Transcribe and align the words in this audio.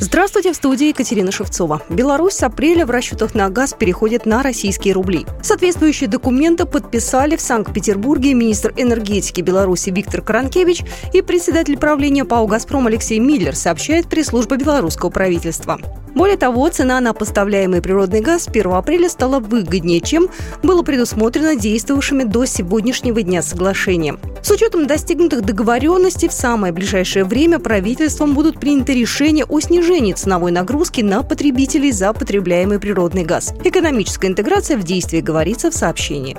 Здравствуйте, 0.00 0.52
в 0.52 0.56
студии 0.56 0.86
Екатерина 0.88 1.32
Шевцова. 1.32 1.82
Беларусь 1.90 2.34
с 2.34 2.42
апреля 2.44 2.86
в 2.86 2.90
расчетах 2.90 3.34
на 3.34 3.50
газ 3.50 3.74
переходит 3.76 4.26
на 4.26 4.44
российские 4.44 4.94
рубли. 4.94 5.26
Соответствующие 5.42 6.08
документы 6.08 6.66
подписали 6.66 7.34
в 7.34 7.40
Санкт-Петербурге 7.40 8.34
министр 8.34 8.72
энергетики 8.76 9.40
Беларуси 9.40 9.90
Виктор 9.90 10.22
Каранкевич 10.22 10.84
и 11.12 11.20
председатель 11.20 11.76
правления 11.76 12.24
ПАО 12.24 12.46
«Газпром» 12.46 12.86
Алексей 12.86 13.18
Миллер, 13.18 13.56
сообщает 13.56 14.08
пресс-служба 14.08 14.56
белорусского 14.56 15.10
правительства. 15.10 15.80
Более 16.14 16.36
того, 16.36 16.68
цена 16.68 17.00
на 17.00 17.12
поставляемый 17.12 17.82
природный 17.82 18.20
газ 18.20 18.44
с 18.44 18.48
1 18.48 18.72
апреля 18.72 19.08
стала 19.08 19.40
выгоднее, 19.40 20.00
чем 20.00 20.28
было 20.62 20.82
предусмотрено 20.82 21.54
действовавшими 21.54 22.24
до 22.24 22.44
сегодняшнего 22.44 23.22
дня 23.22 23.42
соглашением. 23.42 24.18
С 24.42 24.50
учетом 24.50 24.86
достигнутых 24.86 25.42
договоренностей 25.42 26.28
в 26.28 26.32
самое 26.32 26.72
ближайшее 26.72 27.24
время 27.24 27.58
правительством 27.58 28.34
будут 28.34 28.58
приняты 28.58 28.94
решения 28.94 29.44
о 29.44 29.60
снижении 29.60 29.87
ценовой 29.88 30.52
нагрузки 30.52 31.00
на 31.00 31.22
потребителей 31.22 31.92
за 31.92 32.12
потребляемый 32.12 32.78
природный 32.78 33.24
газ. 33.24 33.54
Экономическая 33.64 34.26
интеграция 34.26 34.76
в 34.76 34.82
действии 34.82 35.20
говорится 35.20 35.70
в 35.70 35.74
сообщении. 35.74 36.36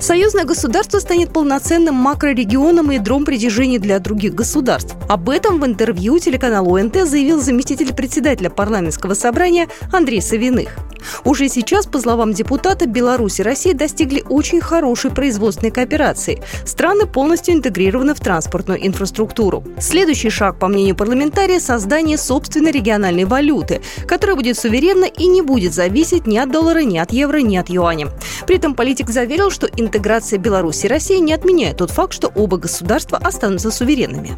Союзное 0.00 0.44
государство 0.44 0.98
станет 0.98 1.32
полноценным 1.32 1.94
макрорегионом 1.94 2.90
и 2.90 2.96
ядром 2.96 3.24
притяжения 3.24 3.78
для 3.78 4.00
других 4.00 4.34
государств. 4.34 4.96
Об 5.08 5.30
этом 5.30 5.60
в 5.60 5.64
интервью 5.64 6.18
телеканалу 6.18 6.74
ОНТ 6.74 7.06
заявил 7.06 7.40
заместитель 7.40 7.94
председателя 7.94 8.50
парламентского 8.50 9.14
собрания 9.14 9.68
Андрей 9.92 10.20
Савиных. 10.20 10.76
Уже 11.24 11.48
сейчас, 11.48 11.86
по 11.86 11.98
словам 11.98 12.32
депутата, 12.32 12.86
Беларусь 12.86 13.40
и 13.40 13.42
Россия 13.42 13.74
достигли 13.74 14.22
очень 14.28 14.60
хорошей 14.60 15.10
производственной 15.10 15.70
кооперации. 15.70 16.42
Страны 16.64 17.06
полностью 17.06 17.54
интегрированы 17.54 18.14
в 18.14 18.20
транспортную 18.20 18.86
инфраструктуру. 18.86 19.64
Следующий 19.78 20.30
шаг, 20.30 20.58
по 20.58 20.68
мнению 20.68 20.96
парламентария, 20.96 21.60
создание 21.60 22.18
собственной 22.18 22.70
региональной 22.70 23.24
валюты, 23.24 23.82
которая 24.06 24.36
будет 24.36 24.58
суверенна 24.58 25.06
и 25.06 25.26
не 25.26 25.42
будет 25.42 25.74
зависеть 25.74 26.26
ни 26.26 26.38
от 26.38 26.50
доллара, 26.50 26.80
ни 26.80 26.98
от 26.98 27.12
евро, 27.12 27.38
ни 27.38 27.56
от 27.56 27.68
юаня. 27.68 28.08
При 28.46 28.56
этом 28.56 28.74
политик 28.74 29.10
заверил, 29.10 29.50
что 29.50 29.66
интеграция 29.66 30.38
Беларуси 30.38 30.86
и 30.86 30.88
России 30.88 31.18
не 31.18 31.32
отменяет 31.32 31.78
тот 31.78 31.90
факт, 31.90 32.12
что 32.12 32.28
оба 32.34 32.56
государства 32.56 33.18
останутся 33.18 33.70
суверенными. 33.70 34.32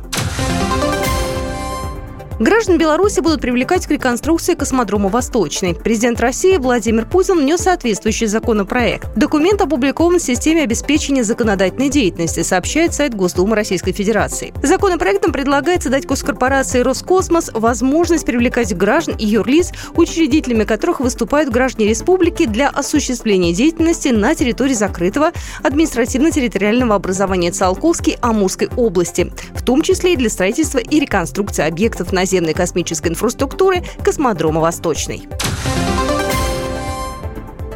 Граждан 2.40 2.78
Беларуси 2.78 3.20
будут 3.20 3.40
привлекать 3.40 3.86
к 3.86 3.90
реконструкции 3.92 4.54
космодрома 4.54 5.08
«Восточный». 5.08 5.76
Президент 5.76 6.20
России 6.20 6.56
Владимир 6.56 7.06
Путин 7.06 7.38
внес 7.38 7.60
соответствующий 7.60 8.26
законопроект. 8.26 9.06
Документ 9.14 9.60
опубликован 9.62 10.18
в 10.18 10.22
системе 10.22 10.64
обеспечения 10.64 11.22
законодательной 11.22 11.90
деятельности, 11.90 12.42
сообщает 12.42 12.92
сайт 12.92 13.14
Госдумы 13.14 13.54
Российской 13.54 13.92
Федерации. 13.92 14.52
Законопроектом 14.64 15.32
предлагается 15.32 15.90
дать 15.90 16.06
госкорпорации 16.06 16.80
«Роскосмос» 16.80 17.52
возможность 17.54 18.26
привлекать 18.26 18.76
граждан 18.76 19.14
и 19.16 19.26
юрлиц, 19.26 19.70
учредителями 19.94 20.64
которых 20.64 20.98
выступают 20.98 21.50
граждане 21.50 21.88
республики 21.88 22.46
для 22.46 22.68
осуществления 22.68 23.52
деятельности 23.52 24.08
на 24.08 24.34
территории 24.34 24.74
закрытого 24.74 25.30
административно-территориального 25.62 26.96
образования 26.96 27.52
Циолковской 27.52 28.18
Амурской 28.20 28.70
области, 28.76 29.32
в 29.54 29.62
том 29.62 29.82
числе 29.82 30.14
и 30.14 30.16
для 30.16 30.30
строительства 30.30 30.78
и 30.78 30.98
реконструкции 30.98 31.64
объектов 31.64 32.12
на 32.12 32.23
наземной 32.24 32.54
космической 32.54 33.08
инфраструктуры 33.08 33.82
космодрома 34.02 34.60
«Восточный». 34.60 35.28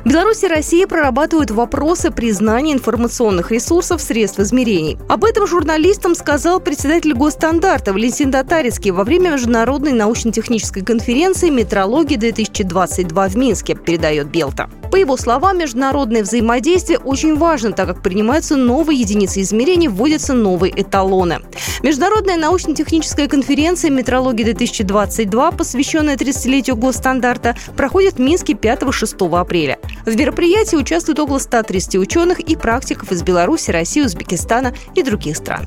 Беларусь 0.04 0.42
и 0.42 0.48
Россия 0.48 0.86
прорабатывают 0.86 1.50
вопросы 1.50 2.10
признания 2.10 2.72
информационных 2.72 3.50
ресурсов 3.50 4.00
средств 4.00 4.40
измерений. 4.40 4.96
Об 5.06 5.22
этом 5.22 5.46
журналистам 5.46 6.14
сказал 6.14 6.60
председатель 6.60 7.12
госстандарта 7.12 7.92
Валентин 7.92 8.32
Татарицкий 8.32 8.90
во 8.90 9.04
время 9.04 9.32
Международной 9.32 9.92
научно-технической 9.92 10.82
конференции 10.82 11.50
«Метрология-2022» 11.50 13.28
в 13.28 13.36
Минске, 13.36 13.74
передает 13.74 14.30
Белта. 14.30 14.70
По 14.90 14.96
его 14.96 15.16
словам, 15.16 15.58
международное 15.58 16.22
взаимодействие 16.22 16.98
очень 16.98 17.36
важно, 17.36 17.72
так 17.72 17.88
как 17.88 18.02
принимаются 18.02 18.56
новые 18.56 19.00
единицы 19.00 19.42
измерений, 19.42 19.88
вводятся 19.88 20.32
новые 20.32 20.72
эталоны. 20.80 21.40
Международная 21.82 22.36
научно-техническая 22.36 23.28
конференция 23.28 23.90
«Метрология-2022», 23.90 25.56
посвященная 25.56 26.16
30-летию 26.16 26.76
госстандарта, 26.76 27.56
проходит 27.76 28.14
в 28.14 28.20
Минске 28.20 28.54
5-6 28.54 29.38
апреля. 29.38 29.78
В 30.06 30.16
мероприятии 30.16 30.76
участвуют 30.76 31.18
около 31.18 31.38
130 31.38 31.96
ученых 31.96 32.40
и 32.40 32.56
практиков 32.56 33.12
из 33.12 33.22
Беларуси, 33.22 33.70
России, 33.70 34.02
Узбекистана 34.02 34.74
и 34.94 35.02
других 35.02 35.36
стран. 35.36 35.66